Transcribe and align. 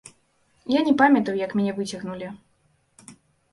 Я 0.75 0.81
не 0.87 0.93
памятаю, 1.01 1.35
як 1.45 1.55
мяне 1.61 1.71
выцягнулі. 1.81 2.27